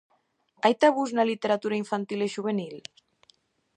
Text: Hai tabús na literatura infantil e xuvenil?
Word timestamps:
Hai 0.63 0.71
tabús 0.83 1.09
na 1.13 1.27
literatura 1.31 1.79
infantil 1.83 2.19
e 2.27 2.31
xuvenil? 2.35 2.75